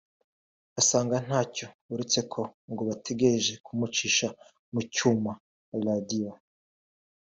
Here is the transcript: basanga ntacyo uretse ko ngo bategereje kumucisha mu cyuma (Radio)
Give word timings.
basanga 0.73 1.15
ntacyo 1.25 1.67
uretse 1.93 2.19
ko 2.31 2.41
ngo 2.71 2.81
bategereje 2.89 3.53
kumucisha 3.65 4.27
mu 4.73 4.81
cyuma 4.93 5.31
(Radio) 5.85 6.31